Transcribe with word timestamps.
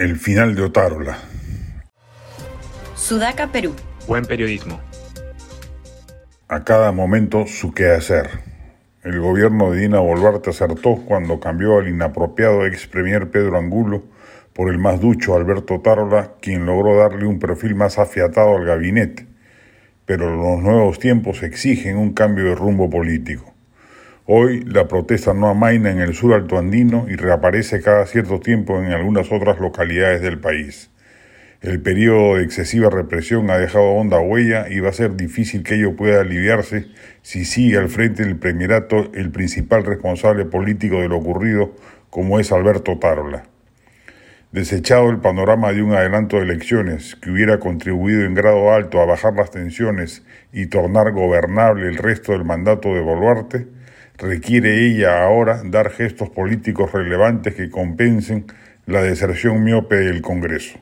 El 0.00 0.16
final 0.16 0.54
de 0.54 0.62
Otárola. 0.62 1.18
Sudaca, 2.96 3.48
Perú. 3.48 3.74
Buen 4.08 4.24
periodismo. 4.24 4.80
A 6.48 6.64
cada 6.64 6.90
momento 6.90 7.46
su 7.46 7.74
quehacer. 7.74 8.30
El 9.02 9.20
gobierno 9.20 9.72
de 9.72 9.80
Dina 9.82 10.00
Boluarte 10.00 10.48
acertó 10.48 10.96
cuando 11.04 11.38
cambió 11.38 11.76
al 11.76 11.88
inapropiado 11.88 12.64
ex 12.64 12.86
premier 12.86 13.30
Pedro 13.30 13.58
Angulo 13.58 14.04
por 14.54 14.70
el 14.70 14.78
más 14.78 15.02
ducho 15.02 15.34
Alberto 15.34 15.74
Otárola, 15.74 16.32
quien 16.40 16.64
logró 16.64 16.96
darle 16.96 17.26
un 17.26 17.38
perfil 17.38 17.74
más 17.74 17.98
afiatado 17.98 18.56
al 18.56 18.64
gabinete. 18.64 19.26
Pero 20.06 20.34
los 20.34 20.62
nuevos 20.62 20.98
tiempos 20.98 21.42
exigen 21.42 21.98
un 21.98 22.14
cambio 22.14 22.46
de 22.46 22.54
rumbo 22.54 22.88
político. 22.88 23.49
Hoy 24.26 24.64
la 24.64 24.86
protesta 24.86 25.32
no 25.32 25.48
amaina 25.48 25.90
en 25.90 25.98
el 25.98 26.14
sur 26.14 26.34
altoandino 26.34 27.06
y 27.08 27.16
reaparece 27.16 27.80
cada 27.80 28.04
cierto 28.06 28.38
tiempo 28.38 28.78
en 28.78 28.92
algunas 28.92 29.32
otras 29.32 29.58
localidades 29.58 30.20
del 30.20 30.38
país. 30.38 30.90
El 31.62 31.80
periodo 31.80 32.36
de 32.36 32.44
excesiva 32.44 32.90
represión 32.90 33.50
ha 33.50 33.58
dejado 33.58 33.84
honda 33.84 34.20
huella 34.20 34.68
y 34.68 34.80
va 34.80 34.90
a 34.90 34.94
ser 34.94 35.16
difícil 35.16 35.62
que 35.62 35.74
ello 35.74 35.96
pueda 35.96 36.20
aliviarse 36.20 36.86
si 37.22 37.44
sigue 37.44 37.78
al 37.78 37.88
frente 37.88 38.22
del 38.22 38.36
premierato 38.36 39.10
el 39.14 39.30
principal 39.30 39.84
responsable 39.84 40.44
político 40.44 41.00
de 41.00 41.08
lo 41.08 41.16
ocurrido, 41.16 41.74
como 42.10 42.38
es 42.38 42.52
Alberto 42.52 42.98
Tarola. 42.98 43.44
Desechado 44.52 45.10
el 45.10 45.18
panorama 45.18 45.72
de 45.72 45.82
un 45.82 45.92
adelanto 45.92 46.36
de 46.36 46.42
elecciones 46.42 47.14
que 47.16 47.30
hubiera 47.30 47.58
contribuido 47.58 48.24
en 48.24 48.34
grado 48.34 48.72
alto 48.72 49.00
a 49.00 49.06
bajar 49.06 49.34
las 49.34 49.50
tensiones 49.50 50.24
y 50.52 50.66
tornar 50.66 51.12
gobernable 51.12 51.88
el 51.88 51.96
resto 51.96 52.32
del 52.32 52.44
mandato 52.44 52.94
de 52.94 53.00
Boluarte, 53.00 53.79
requiere 54.20 54.86
ella 54.86 55.22
ahora 55.22 55.62
dar 55.64 55.90
gestos 55.90 56.28
políticos 56.30 56.92
relevantes 56.92 57.54
que 57.54 57.70
compensen 57.70 58.46
la 58.86 59.02
deserción 59.02 59.64
miope 59.64 59.96
del 59.96 60.20
Congreso. 60.20 60.78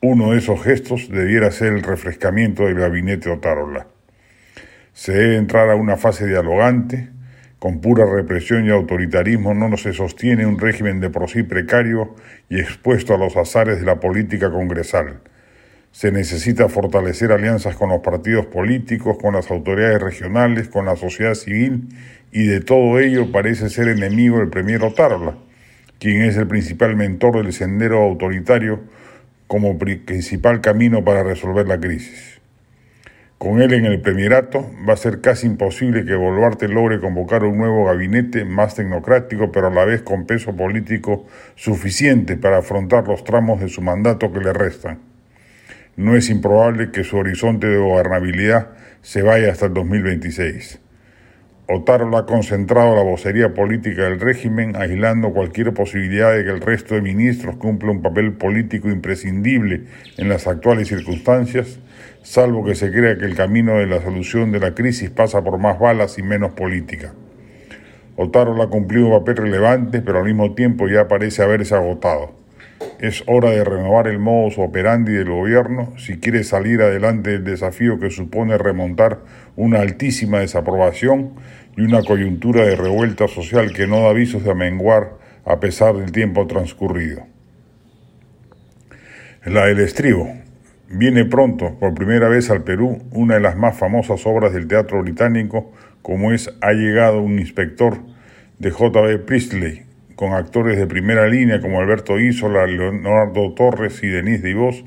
Uno 0.00 0.32
de 0.32 0.38
esos 0.38 0.62
gestos 0.62 1.08
debiera 1.10 1.50
ser 1.50 1.74
el 1.74 1.82
refrescamiento 1.82 2.64
del 2.64 2.76
gabinete 2.76 3.30
Otárola. 3.30 3.86
Se 4.92 5.12
debe 5.12 5.36
entrar 5.36 5.68
a 5.68 5.74
una 5.74 5.96
fase 5.96 6.26
dialogante, 6.26 7.10
con 7.58 7.80
pura 7.80 8.06
represión 8.06 8.66
y 8.66 8.70
autoritarismo 8.70 9.54
no 9.54 9.76
se 9.76 9.92
sostiene 9.92 10.46
un 10.46 10.58
régimen 10.58 11.00
de 11.00 11.10
por 11.10 11.28
sí 11.28 11.42
precario 11.42 12.14
y 12.48 12.60
expuesto 12.60 13.14
a 13.14 13.18
los 13.18 13.36
azares 13.36 13.80
de 13.80 13.86
la 13.86 14.00
política 14.00 14.50
congresal. 14.50 15.20
Se 15.96 16.12
necesita 16.12 16.68
fortalecer 16.68 17.32
alianzas 17.32 17.74
con 17.74 17.88
los 17.88 18.02
partidos 18.02 18.44
políticos, 18.44 19.16
con 19.18 19.32
las 19.32 19.50
autoridades 19.50 19.98
regionales, 19.98 20.68
con 20.68 20.84
la 20.84 20.94
sociedad 20.94 21.32
civil 21.32 21.88
y 22.30 22.44
de 22.44 22.60
todo 22.60 22.98
ello 22.98 23.32
parece 23.32 23.70
ser 23.70 23.88
enemigo 23.88 24.42
el 24.42 24.50
premier 24.50 24.82
Otárola, 24.82 25.38
quien 25.98 26.20
es 26.20 26.36
el 26.36 26.46
principal 26.46 26.96
mentor 26.96 27.42
del 27.42 27.50
sendero 27.54 28.02
autoritario 28.02 28.80
como 29.46 29.78
principal 29.78 30.60
camino 30.60 31.02
para 31.02 31.22
resolver 31.22 31.66
la 31.66 31.80
crisis. 31.80 32.42
Con 33.38 33.62
él 33.62 33.72
en 33.72 33.86
el 33.86 34.02
premierato 34.02 34.70
va 34.86 34.92
a 34.92 34.98
ser 34.98 35.22
casi 35.22 35.46
imposible 35.46 36.04
que 36.04 36.14
Boluarte 36.14 36.68
logre 36.68 37.00
convocar 37.00 37.42
un 37.42 37.56
nuevo 37.56 37.86
gabinete 37.86 38.44
más 38.44 38.74
tecnocrático, 38.74 39.50
pero 39.50 39.68
a 39.68 39.70
la 39.70 39.86
vez 39.86 40.02
con 40.02 40.26
peso 40.26 40.54
político 40.54 41.24
suficiente 41.54 42.36
para 42.36 42.58
afrontar 42.58 43.08
los 43.08 43.24
tramos 43.24 43.60
de 43.60 43.70
su 43.70 43.80
mandato 43.80 44.30
que 44.30 44.40
le 44.40 44.52
restan 44.52 45.05
no 45.96 46.14
es 46.14 46.28
improbable 46.28 46.90
que 46.90 47.04
su 47.04 47.16
horizonte 47.16 47.66
de 47.66 47.78
gobernabilidad 47.78 48.68
se 49.00 49.22
vaya 49.22 49.50
hasta 49.50 49.66
el 49.66 49.74
2026. 49.74 50.80
Otárola 51.68 52.18
ha 52.18 52.26
concentrado 52.26 52.94
la 52.94 53.02
vocería 53.02 53.54
política 53.54 54.02
del 54.02 54.20
régimen, 54.20 54.76
aislando 54.76 55.32
cualquier 55.32 55.72
posibilidad 55.72 56.32
de 56.32 56.44
que 56.44 56.50
el 56.50 56.60
resto 56.60 56.94
de 56.94 57.00
ministros 57.00 57.56
cumpla 57.56 57.90
un 57.90 58.02
papel 58.02 58.34
político 58.34 58.88
imprescindible 58.88 59.84
en 60.18 60.28
las 60.28 60.46
actuales 60.46 60.88
circunstancias, 60.88 61.80
salvo 62.22 62.64
que 62.64 62.74
se 62.74 62.92
crea 62.92 63.16
que 63.16 63.24
el 63.24 63.34
camino 63.34 63.78
de 63.78 63.86
la 63.86 64.02
solución 64.02 64.52
de 64.52 64.60
la 64.60 64.74
crisis 64.74 65.10
pasa 65.10 65.42
por 65.42 65.58
más 65.58 65.80
balas 65.80 66.18
y 66.18 66.22
menos 66.22 66.52
política. 66.52 67.14
Otárola 68.16 68.64
ha 68.64 68.68
cumplido 68.68 69.06
un 69.06 69.18
papel 69.18 69.36
relevante, 69.36 70.02
pero 70.02 70.18
al 70.18 70.24
mismo 70.24 70.54
tiempo 70.54 70.88
ya 70.88 71.08
parece 71.08 71.42
haberse 71.42 71.74
agotado. 71.74 72.35
Es 72.98 73.22
hora 73.26 73.50
de 73.50 73.62
renovar 73.62 74.08
el 74.08 74.18
modus 74.18 74.58
operandi 74.58 75.12
del 75.12 75.30
gobierno 75.30 75.92
si 75.98 76.18
quiere 76.18 76.44
salir 76.44 76.80
adelante 76.80 77.30
del 77.30 77.44
desafío 77.44 77.98
que 77.98 78.10
supone 78.10 78.56
remontar 78.56 79.20
una 79.54 79.80
altísima 79.80 80.40
desaprobación 80.40 81.34
y 81.76 81.82
una 81.82 82.02
coyuntura 82.02 82.64
de 82.64 82.76
revuelta 82.76 83.28
social 83.28 83.72
que 83.72 83.86
no 83.86 84.00
da 84.00 84.10
avisos 84.10 84.44
de 84.44 84.50
amenguar 84.50 85.18
a 85.44 85.60
pesar 85.60 85.94
del 85.96 86.10
tiempo 86.10 86.46
transcurrido. 86.46 87.26
La 89.44 89.66
del 89.66 89.80
estribo. 89.80 90.34
Viene 90.88 91.24
pronto, 91.24 91.78
por 91.78 91.94
primera 91.94 92.28
vez 92.28 92.50
al 92.50 92.64
Perú, 92.64 93.02
una 93.10 93.34
de 93.34 93.40
las 93.40 93.56
más 93.56 93.76
famosas 93.76 94.26
obras 94.26 94.52
del 94.52 94.66
teatro 94.68 95.02
británico, 95.02 95.72
como 96.02 96.32
es 96.32 96.52
Ha 96.60 96.72
llegado 96.72 97.20
un 97.20 97.38
inspector 97.38 97.98
de 98.58 98.70
J.B. 98.70 99.18
Priestley, 99.18 99.84
con 100.16 100.32
actores 100.32 100.78
de 100.78 100.86
primera 100.86 101.28
línea 101.28 101.60
como 101.60 101.78
Alberto 101.78 102.18
Isola, 102.18 102.66
Leonardo 102.66 103.52
Torres 103.54 104.02
y 104.02 104.08
Denise 104.08 104.46
Divos, 104.46 104.82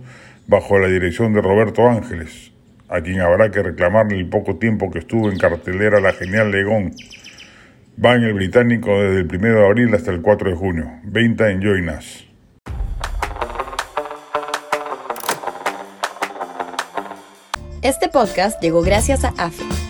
bajo 0.47 0.79
la 0.79 0.87
dirección 0.87 1.33
de 1.33 1.41
Roberto 1.41 1.87
Ángeles, 1.87 2.51
a 2.89 3.01
quien 3.01 3.21
habrá 3.21 3.51
que 3.51 3.61
reclamarle 3.61 4.17
el 4.17 4.27
poco 4.27 4.57
tiempo 4.57 4.89
que 4.89 4.99
estuvo 4.99 5.31
en 5.31 5.37
cartelera 5.37 6.01
la 6.01 6.11
genial 6.11 6.51
Legón. 6.51 6.93
Va 8.03 8.15
en 8.15 8.23
el 8.23 8.33
británico 8.33 8.99
desde 8.99 9.21
el 9.21 9.27
1 9.27 9.59
de 9.59 9.65
abril 9.65 9.93
hasta 9.93 10.11
el 10.11 10.21
4 10.21 10.49
de 10.49 10.55
junio. 10.55 10.91
Venta 11.03 11.51
en 11.51 11.61
Joinas. 11.61 12.25
Este 17.81 18.09
podcast 18.09 18.61
llegó 18.61 18.81
gracias 18.81 19.23
a 19.23 19.29
AFE, 19.37 19.63